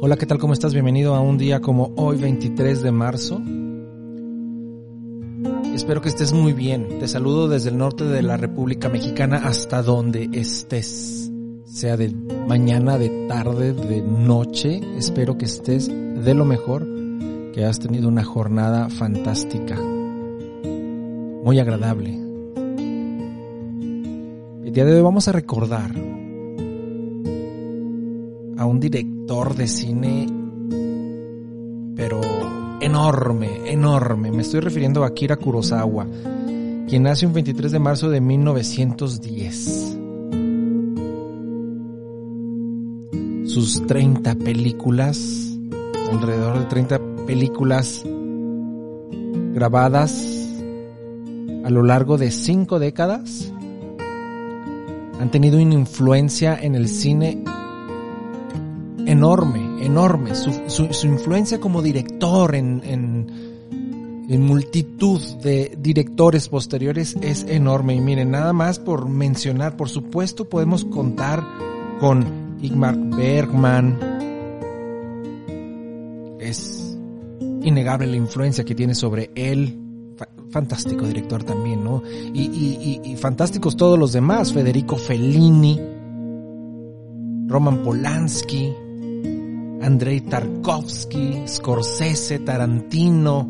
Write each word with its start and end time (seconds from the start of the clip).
Hola, 0.00 0.16
¿qué 0.16 0.26
tal? 0.26 0.38
¿Cómo 0.38 0.52
estás? 0.52 0.74
Bienvenido 0.74 1.16
a 1.16 1.20
un 1.20 1.38
día 1.38 1.60
como 1.60 1.92
hoy, 1.96 2.18
23 2.18 2.82
de 2.82 2.92
marzo. 2.92 3.42
Espero 5.74 6.00
que 6.00 6.08
estés 6.08 6.32
muy 6.32 6.52
bien. 6.52 7.00
Te 7.00 7.08
saludo 7.08 7.48
desde 7.48 7.70
el 7.70 7.78
norte 7.78 8.04
de 8.04 8.22
la 8.22 8.36
República 8.36 8.88
Mexicana 8.88 9.42
hasta 9.44 9.82
donde 9.82 10.28
estés. 10.32 11.32
Sea 11.64 11.96
de 11.96 12.14
mañana, 12.46 12.96
de 12.96 13.26
tarde, 13.26 13.72
de 13.72 14.00
noche. 14.00 14.80
Espero 14.96 15.36
que 15.36 15.46
estés 15.46 15.88
de 15.88 16.32
lo 16.32 16.44
mejor, 16.44 16.86
que 17.52 17.64
has 17.64 17.80
tenido 17.80 18.06
una 18.06 18.22
jornada 18.22 18.88
fantástica. 18.90 19.74
Muy 21.42 21.58
agradable. 21.58 22.14
El 24.64 24.72
día 24.72 24.84
de 24.84 24.94
hoy 24.94 25.02
vamos 25.02 25.26
a 25.26 25.32
recordar 25.32 25.90
a 28.58 28.66
un 28.66 28.80
director 28.80 29.54
de 29.54 29.68
cine, 29.68 30.26
pero 31.94 32.20
enorme, 32.80 33.70
enorme. 33.70 34.32
Me 34.32 34.42
estoy 34.42 34.60
refiriendo 34.60 35.04
a 35.04 35.08
Akira 35.08 35.36
Kurosawa, 35.36 36.06
quien 36.88 37.04
nace 37.04 37.24
un 37.24 37.32
23 37.32 37.70
de 37.70 37.78
marzo 37.78 38.10
de 38.10 38.20
1910. 38.20 39.96
Sus 43.46 43.86
30 43.86 44.34
películas, 44.34 45.56
alrededor 46.10 46.58
de 46.58 46.64
30 46.64 47.00
películas 47.26 48.02
grabadas 49.54 50.36
a 51.64 51.70
lo 51.70 51.84
largo 51.84 52.18
de 52.18 52.32
cinco 52.32 52.80
décadas, 52.80 53.52
han 55.20 55.30
tenido 55.30 55.60
una 55.60 55.74
influencia 55.74 56.58
en 56.60 56.74
el 56.74 56.88
cine 56.88 57.44
enorme, 59.08 59.84
enorme. 59.84 60.34
Su, 60.34 60.52
su, 60.68 61.06
influencia 61.06 61.58
como 61.58 61.80
director 61.80 62.54
en, 62.54 62.82
en, 62.84 63.48
multitud 64.42 65.20
de 65.42 65.76
directores 65.78 66.48
posteriores 66.48 67.16
es 67.22 67.44
enorme. 67.48 67.94
Y 67.94 68.00
miren, 68.00 68.30
nada 68.30 68.52
más 68.52 68.78
por 68.78 69.08
mencionar, 69.08 69.76
por 69.76 69.88
supuesto 69.88 70.44
podemos 70.44 70.84
contar 70.84 71.42
con 71.98 72.58
Igmar 72.60 72.96
Bergman. 72.98 73.98
Es 76.38 76.98
innegable 77.62 78.06
la 78.06 78.16
influencia 78.16 78.64
que 78.64 78.74
tiene 78.74 78.94
sobre 78.94 79.30
él. 79.34 79.84
Fantástico 80.50 81.06
director 81.06 81.44
también, 81.44 81.82
¿no? 81.82 82.02
Y, 82.06 82.42
y, 82.42 83.00
y, 83.04 83.12
y 83.12 83.16
fantásticos 83.16 83.76
todos 83.76 83.98
los 83.98 84.12
demás. 84.12 84.52
Federico 84.52 84.96
Fellini, 84.96 85.80
Roman 87.48 87.82
Polanski, 87.82 88.74
Andrei 89.88 90.20
Tarkovsky, 90.20 91.44
Scorsese, 91.48 92.40
Tarantino. 92.40 93.48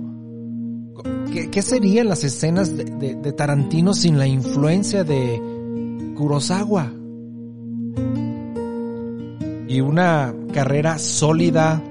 ¿Qué, 1.50 1.62
serían 1.62 2.08
las 2.08 2.22
escenas 2.22 2.76
de, 2.76 3.32
Tarantino 3.36 3.92
sin 3.92 4.18
la 4.18 4.28
influencia 4.28 5.02
de 5.02 5.42
Kurosawa? 6.16 6.92
Y 9.66 9.80
una 9.80 10.32
carrera 10.54 11.00
sólida 11.00 11.82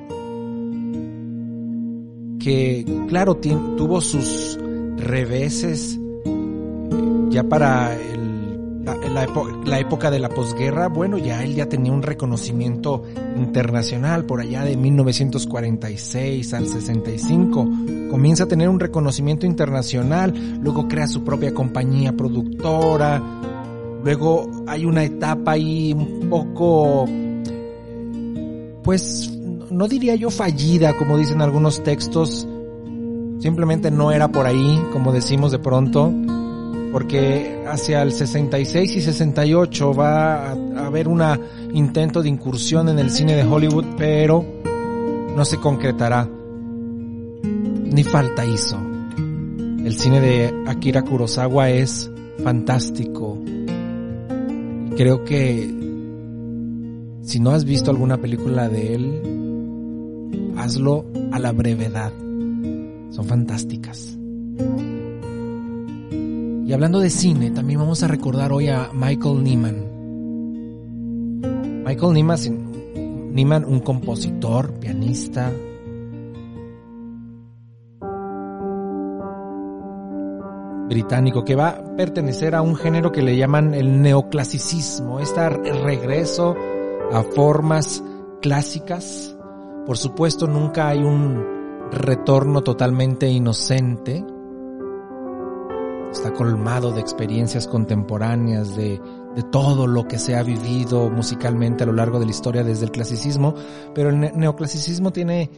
que, 2.40 2.86
claro, 3.10 3.36
tuvo 3.36 4.00
sus 4.00 4.58
reveses 4.96 6.00
eh, 6.26 7.28
ya 7.32 7.44
para 7.44 7.98
la, 8.96 9.80
época 9.80 10.12
de 10.12 10.20
la 10.20 10.30
posguerra, 10.30 10.88
bueno, 10.88 11.18
ya 11.18 11.44
él 11.44 11.56
ya 11.56 11.68
tenía 11.68 11.92
un 11.92 12.02
reconocimiento 12.02 13.04
internacional 13.36 14.26
por 14.26 14.40
allá 14.40 14.64
de 14.64 14.78
1946 14.78 16.54
al 16.54 16.68
65. 16.68 17.68
Comienza 18.10 18.46
a 18.46 18.48
tener 18.48 18.70
un 18.70 18.80
reconocimiento 18.80 19.46
internacional, 19.46 20.34
luego 20.62 20.88
crea 20.88 21.08
su 21.08 21.24
propia 21.24 21.54
compañía 21.54 22.16
productora, 22.16 23.22
luego 24.04 24.50
hay 24.68 24.86
una 24.86 25.04
etapa 25.04 25.52
ahí 25.52 25.94
un 25.94 26.30
poco, 26.30 27.06
pues, 28.84 29.32
no 29.70 29.88
diría 29.88 30.16
yo 30.16 30.30
fallida, 30.30 30.96
como 30.96 31.18
dicen 31.18 31.42
algunos 31.42 31.84
textos, 31.84 32.48
simplemente 33.40 33.92
no 33.92 34.12
era 34.12 34.30
por 34.30 34.46
ahí, 34.46 34.82
como 34.94 35.12
decimos 35.12 35.52
de 35.52 35.60
pronto 35.60 36.14
porque 36.92 37.64
hacia 37.68 38.02
el 38.02 38.12
66 38.12 38.96
y 38.96 39.02
68 39.02 39.94
va 39.94 40.50
a 40.50 40.52
haber 40.86 41.08
un 41.08 41.22
intento 41.74 42.22
de 42.22 42.30
incursión 42.30 42.90
en 42.90 43.00
el 43.00 43.10
cine 43.12 43.36
de 43.36 43.44
Hollywood, 43.44 43.86
pero 43.98 44.44
no 45.36 45.46
se 45.46 45.58
concretará. 45.58 46.28
Ni 47.44 48.04
falta 48.04 48.46
hizo. 48.46 48.78
El 49.18 49.94
cine 49.96 50.20
de 50.20 50.64
Akira 50.68 51.02
Kurosawa 51.04 51.70
es 51.70 52.12
fantástico. 52.44 53.38
Creo 54.96 55.24
que 55.24 55.74
si 57.22 57.40
no 57.40 57.52
has 57.52 57.66
visto 57.66 57.92
alguna 57.92 58.18
película 58.18 58.70
de 58.70 58.96
él, 58.96 60.54
hazlo 60.58 61.06
a 61.32 61.40
la 61.40 61.52
brevedad. 61.52 62.12
Son 63.12 63.26
fantásticas. 63.26 64.17
Y 66.68 66.74
hablando 66.74 67.00
de 67.00 67.10
cine, 67.10 67.50
también 67.52 67.80
vamos 67.80 68.04
a 68.04 68.10
recordar 68.10 68.52
hoy 68.52 68.68
a 68.68 68.90
Michael 68.94 69.42
Nyman. 69.42 69.86
Michael 71.86 72.14
Nyman, 73.34 73.64
un 73.64 73.80
compositor, 73.80 74.74
pianista, 74.74 75.50
británico 80.90 81.46
que 81.46 81.56
va 81.56 81.70
a 81.70 81.96
pertenecer 81.96 82.54
a 82.54 82.62
un 82.62 82.76
género 82.76 83.14
que 83.14 83.22
le 83.22 83.38
llaman 83.38 83.74
el 83.74 84.02
neoclasicismo, 84.02 85.22
este 85.22 85.48
regreso 85.50 86.54
a 87.14 87.24
formas 87.24 88.04
clásicas. 88.42 89.38
Por 89.86 89.98
supuesto, 89.98 90.48
nunca 90.48 90.90
hay 90.90 91.00
un 91.00 91.90
retorno 91.94 92.62
totalmente 92.62 93.30
inocente, 93.30 94.26
está 96.12 96.34
colmado 96.34 96.92
de 96.92 97.02
experiencias 97.02 97.68
contemporáneas, 97.68 98.76
de, 98.76 99.00
de, 99.36 99.44
todo 99.44 99.88
lo 99.88 100.08
que 100.08 100.18
se 100.18 100.36
ha 100.36 100.44
vivido 100.44 101.10
musicalmente 101.10 101.84
a 101.84 101.88
lo 101.88 101.94
largo 101.94 102.20
de 102.20 102.26
la 102.26 102.32
historia 102.32 102.64
desde 102.64 102.86
el 102.86 102.92
clasicismo, 102.92 103.54
pero 103.94 104.10
el 104.10 104.20
neoclasicismo 104.20 105.12
tiene 105.12 105.50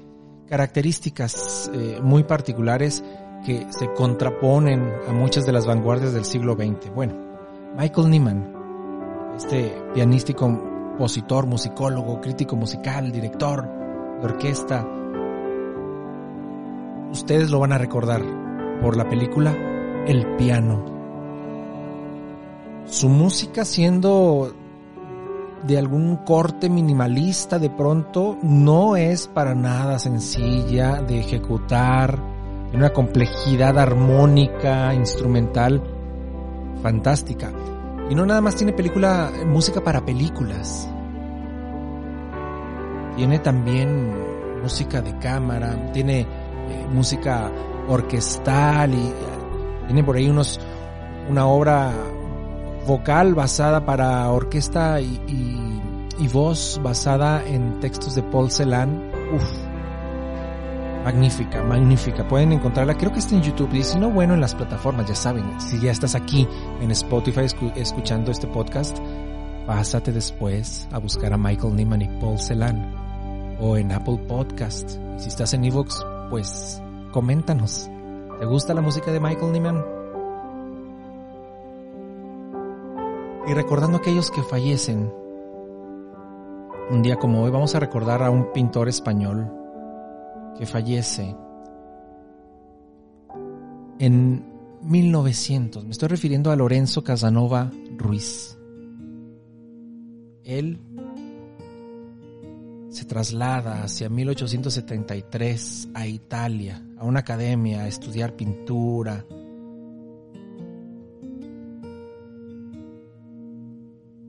características 0.50 1.70
eh, 1.74 2.00
muy 2.02 2.24
particulares 2.24 3.04
que 3.46 3.68
se 3.70 3.94
contraponen 3.94 4.92
a 5.08 5.14
muchas 5.14 5.46
de 5.46 5.54
las 5.54 5.66
vanguardias 5.66 6.14
del 6.14 6.26
siglo 6.26 6.56
XX. 6.56 6.94
Bueno, 6.94 7.14
Michael 7.78 8.10
Nyman, 8.10 9.34
este 9.38 9.74
pianista 9.94 10.32
y 10.32 10.36
compositor, 10.36 11.46
musicólogo, 11.46 12.20
crítico 12.20 12.56
musical, 12.56 13.12
director 13.12 13.66
de 14.20 14.26
orquesta, 14.26 14.86
ustedes 17.12 17.50
lo 17.50 17.60
van 17.60 17.72
a 17.72 17.78
recordar 17.78 18.22
por 18.82 18.98
la 18.98 19.08
película 19.08 19.56
el 20.08 20.26
piano. 20.38 20.84
Su 22.86 23.10
música 23.10 23.66
siendo 23.66 24.54
de 25.64 25.78
algún 25.78 26.18
corte 26.18 26.70
minimalista 26.70 27.60
de 27.60 27.70
pronto 27.70 28.38
no 28.42 28.96
es 28.96 29.28
para 29.28 29.54
nada 29.56 30.00
sencilla 30.00 31.02
de 31.02 31.20
ejecutar, 31.20 32.18
una 32.74 32.92
complejidad 32.92 33.78
armónica, 33.78 34.94
instrumental, 34.94 35.84
fantástica. 36.82 37.52
Y 38.10 38.16
no 38.16 38.26
nada 38.26 38.42
más 38.42 38.56
tiene 38.56 38.74
película, 38.74 39.32
música 39.46 39.82
para 39.84 40.06
películas. 40.06 40.90
Tiene 43.16 43.40
también 43.40 44.14
música 44.62 45.02
de 45.02 45.18
cámara, 45.18 45.92
tiene 45.92 46.22
eh, 46.22 46.28
música 46.92 47.52
orquestal 47.88 48.94
y 48.94 49.14
tiene 49.90 50.04
por 50.04 50.18
ahí 50.18 50.30
unos, 50.30 50.60
una 51.32 51.48
obra 51.48 51.92
vocal 52.86 53.34
basada 53.34 53.88
para 53.88 54.30
orquesta 54.30 55.02
y, 55.02 55.20
y, 56.20 56.28
voz 56.28 56.80
basada 56.84 57.44
en 57.44 57.80
textos 57.80 58.14
de 58.14 58.22
Paul 58.22 58.52
Celan. 58.52 59.12
Uf, 59.34 59.52
magnífica, 61.04 61.64
magnífica. 61.64 62.28
Pueden 62.28 62.52
encontrarla, 62.52 62.96
creo 62.96 63.12
que 63.12 63.18
está 63.18 63.34
en 63.34 63.42
YouTube 63.42 63.74
y 63.74 63.82
si 63.82 63.98
no, 63.98 64.12
bueno, 64.12 64.36
en 64.36 64.42
las 64.42 64.54
plataformas, 64.54 65.08
ya 65.08 65.16
saben, 65.16 65.60
si 65.60 65.80
ya 65.80 65.90
estás 65.90 66.14
aquí 66.14 66.48
en 66.82 66.92
Spotify 66.92 67.48
escuchando 67.76 68.30
este 68.30 68.46
podcast, 68.46 68.96
pásate 69.66 70.12
después 70.12 70.88
a 70.92 71.00
buscar 71.00 71.34
a 71.34 71.38
Michael 71.38 71.76
Nyman 71.76 72.04
y 72.04 72.08
Paul 72.20 72.38
Celan 72.38 73.58
o 73.60 73.76
en 73.76 73.92
Apple 73.92 74.20
Podcast. 74.28 75.00
Si 75.18 75.30
estás 75.30 75.56
en 75.56 75.66
Evox, 75.66 76.06
pues 76.30 76.80
coméntanos. 77.12 77.90
¿Te 78.40 78.46
gusta 78.46 78.74
la 78.74 78.80
música 78.80 79.12
de 79.12 79.20
Michael 79.20 79.52
Nyman? 79.52 79.86
Y 83.48 83.54
recordando 83.54 83.98
aquellos 83.98 84.32
que 84.32 84.42
fallecen, 84.44 85.12
Un 86.90 87.04
día 87.04 87.18
como 87.18 87.44
hoy 87.44 87.52
vamos 87.52 87.76
a 87.76 87.80
recordar 87.80 88.24
a 88.24 88.32
un 88.32 88.52
pintor 88.52 88.88
español 88.90 89.52
que 90.58 90.66
fallece 90.66 91.36
en 94.00 94.44
1900. 94.82 95.84
Me 95.84 95.92
estoy 95.92 96.08
refiriendo 96.08 96.50
a 96.50 96.56
Lorenzo 96.56 97.04
Casanova 97.04 97.70
Ruiz. 97.96 98.58
Él 100.44 100.80
se 102.90 103.06
traslada 103.06 103.84
hacia 103.84 104.10
1873 104.10 105.90
a 105.94 106.08
Italia, 106.08 106.84
a 106.98 107.06
una 107.06 107.20
academia, 107.20 107.84
a 107.84 107.88
estudiar 107.88 108.36
pintura. 108.36 109.26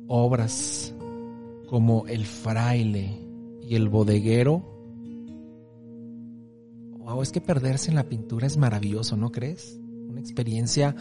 Obras 0.07 0.95
como 1.69 2.07
El 2.07 2.27
fraile 2.27 3.17
y 3.62 3.75
El 3.77 3.89
bodeguero. 3.89 4.62
Wow, 6.99 7.23
es 7.23 7.33
que 7.33 7.41
perderse 7.41 7.91
en 7.91 7.97
la 7.97 8.09
pintura 8.09 8.47
es 8.47 8.57
maravilloso, 8.57 9.17
¿no 9.17 9.33
crees? 9.33 9.81
Una 10.09 10.21
experiencia 10.21 10.95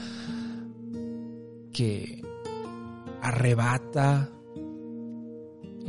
que 1.73 2.21
arrebata 3.21 4.29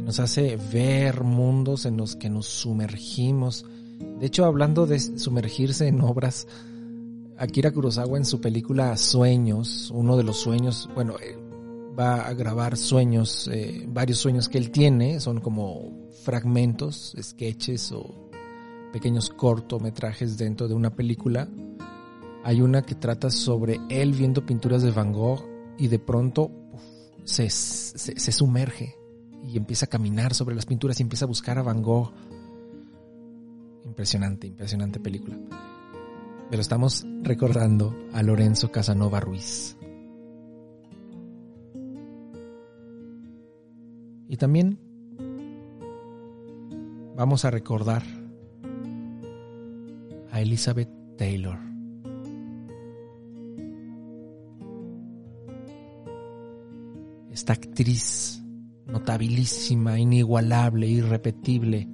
y 0.00 0.02
nos 0.02 0.18
hace 0.18 0.56
ver 0.72 1.24
mundos 1.24 1.84
en 1.84 1.98
los 1.98 2.16
que 2.16 2.30
nos 2.30 2.46
sumergimos. 2.46 3.66
De 4.18 4.26
hecho, 4.26 4.46
hablando 4.46 4.86
de 4.86 4.98
sumergirse 4.98 5.88
en 5.88 6.00
obras, 6.00 6.46
Akira 7.36 7.70
Kurosawa 7.70 8.16
en 8.16 8.24
su 8.24 8.40
película 8.40 8.96
Sueños, 8.96 9.90
uno 9.94 10.16
de 10.16 10.22
los 10.22 10.38
sueños, 10.38 10.88
bueno, 10.94 11.16
eh, 11.20 11.36
va 11.98 12.26
a 12.26 12.32
grabar 12.32 12.78
sueños, 12.78 13.50
eh, 13.52 13.84
varios 13.88 14.18
sueños 14.18 14.48
que 14.48 14.56
él 14.56 14.70
tiene, 14.70 15.20
son 15.20 15.38
como 15.40 16.08
fragmentos, 16.24 17.14
sketches 17.20 17.92
o 17.92 18.30
pequeños 18.94 19.28
cortometrajes 19.28 20.38
dentro 20.38 20.66
de 20.66 20.72
una 20.72 20.96
película. 20.96 21.46
Hay 22.42 22.62
una 22.62 22.80
que 22.80 22.94
trata 22.94 23.28
sobre 23.28 23.78
él 23.90 24.12
viendo 24.12 24.46
pinturas 24.46 24.82
de 24.82 24.92
Van 24.92 25.12
Gogh 25.12 25.44
y 25.76 25.88
de 25.88 25.98
pronto 25.98 26.50
se, 27.24 27.50
se 27.50 28.32
sumerge 28.32 28.99
y 29.46 29.56
empieza 29.56 29.86
a 29.86 29.88
caminar 29.88 30.34
sobre 30.34 30.54
las 30.54 30.66
pinturas 30.66 30.98
y 31.00 31.02
empieza 31.02 31.24
a 31.24 31.28
buscar 31.28 31.58
a 31.58 31.62
Van 31.62 31.82
Gogh. 31.82 32.12
Impresionante, 33.84 34.46
impresionante 34.46 35.00
película. 35.00 35.36
Pero 36.50 36.60
estamos 36.60 37.06
recordando 37.22 37.94
a 38.12 38.22
Lorenzo 38.22 38.70
Casanova 38.70 39.20
Ruiz. 39.20 39.76
Y 44.28 44.36
también 44.36 44.78
vamos 47.16 47.44
a 47.44 47.50
recordar 47.50 48.02
a 50.30 50.40
Elizabeth 50.40 50.88
Taylor. 51.16 51.58
Esta 57.32 57.54
actriz 57.54 58.39
notabilísima, 58.92 59.98
inigualable, 59.98 60.86
irrepetible, 60.86 61.88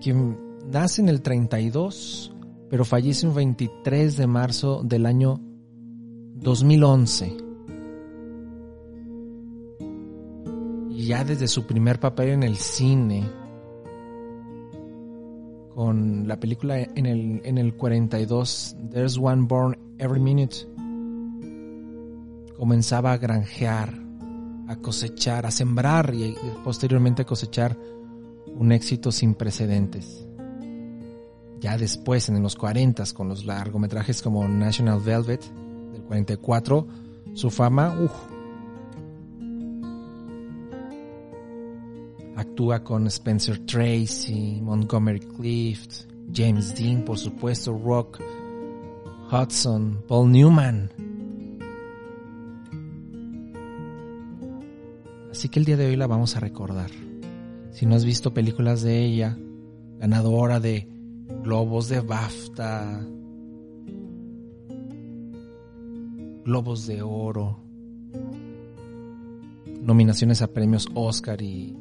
quien 0.00 0.36
nace 0.70 1.02
en 1.02 1.08
el 1.08 1.20
32, 1.22 2.32
pero 2.68 2.84
fallece 2.84 3.26
un 3.26 3.34
23 3.34 4.16
de 4.16 4.26
marzo 4.26 4.82
del 4.82 5.06
año 5.06 5.40
2011. 6.36 7.36
Y 10.90 11.06
ya 11.06 11.24
desde 11.24 11.48
su 11.48 11.66
primer 11.66 12.00
papel 12.00 12.30
en 12.30 12.42
el 12.42 12.56
cine, 12.56 13.28
con 15.74 16.26
la 16.28 16.38
película 16.38 16.80
en 16.80 17.06
el, 17.06 17.40
en 17.44 17.58
el 17.58 17.74
42, 17.74 18.76
There's 18.90 19.18
One 19.18 19.46
Born 19.46 19.78
Every 19.98 20.20
Minute, 20.20 20.56
comenzaba 22.60 23.12
a 23.12 23.16
granjear, 23.16 23.90
a 24.68 24.76
cosechar, 24.76 25.46
a 25.46 25.50
sembrar 25.50 26.14
y 26.14 26.36
posteriormente 26.62 27.22
a 27.22 27.24
cosechar 27.24 27.74
un 28.54 28.70
éxito 28.70 29.10
sin 29.12 29.34
precedentes. 29.34 30.26
Ya 31.58 31.78
después, 31.78 32.28
en 32.28 32.42
los 32.42 32.56
40, 32.56 33.02
con 33.14 33.30
los 33.30 33.46
largometrajes 33.46 34.20
como 34.20 34.46
National 34.46 35.00
Velvet 35.00 35.42
del 35.90 36.02
44, 36.02 36.86
su 37.32 37.48
fama, 37.48 37.98
uff, 37.98 38.12
actúa 42.36 42.84
con 42.84 43.06
Spencer 43.06 43.64
Tracy, 43.64 44.60
Montgomery 44.60 45.20
Clift, 45.20 46.10
James 46.30 46.74
Dean, 46.74 47.06
por 47.06 47.16
supuesto, 47.16 47.72
Rock, 47.72 48.20
Hudson, 49.32 50.04
Paul 50.06 50.30
Newman, 50.30 51.09
Así 55.40 55.48
que 55.48 55.58
el 55.58 55.64
día 55.64 55.78
de 55.78 55.86
hoy 55.86 55.96
la 55.96 56.06
vamos 56.06 56.36
a 56.36 56.40
recordar. 56.40 56.90
Si 57.70 57.86
no 57.86 57.94
has 57.94 58.04
visto 58.04 58.34
películas 58.34 58.82
de 58.82 59.02
ella, 59.02 59.38
ganadora 59.98 60.60
de 60.60 60.86
globos 61.42 61.88
de 61.88 62.00
BAFTA, 62.00 63.00
globos 66.44 66.86
de 66.86 67.00
oro, 67.00 67.58
nominaciones 69.80 70.42
a 70.42 70.48
premios 70.48 70.86
Oscar 70.92 71.40
y... 71.40 71.74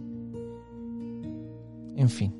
En 1.97 2.09
fin. 2.09 2.33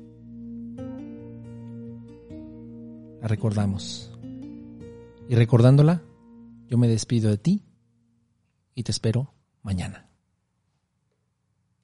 La 3.20 3.28
recordamos. 3.28 4.10
Y 5.28 5.34
recordándola, 5.34 6.02
yo 6.66 6.78
me 6.78 6.88
despido 6.88 7.28
de 7.28 7.36
ti 7.36 7.62
y 8.74 8.84
te 8.84 8.90
espero 8.90 9.34
mañana. 9.62 10.09